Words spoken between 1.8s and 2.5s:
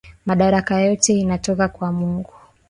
Mungu